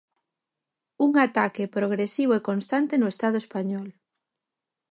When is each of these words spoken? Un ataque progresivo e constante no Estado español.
Un 1.05 1.11
ataque 1.25 1.63
progresivo 1.75 2.31
e 2.39 2.45
constante 2.49 2.93
no 2.97 3.07
Estado 3.13 3.37
español. 3.43 3.87